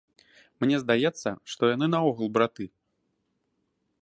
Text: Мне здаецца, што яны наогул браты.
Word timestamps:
Мне 0.63 0.79
здаецца, 0.83 1.29
што 1.53 1.71
яны 1.75 1.91
наогул 1.95 2.27
браты. 2.39 2.65